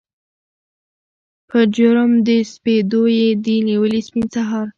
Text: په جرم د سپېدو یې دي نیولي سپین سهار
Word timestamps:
په 1.49 1.59
جرم 1.75 2.11
د 2.27 2.29
سپېدو 2.51 3.03
یې 3.17 3.29
دي 3.45 3.57
نیولي 3.67 4.01
سپین 4.07 4.25
سهار 4.33 4.67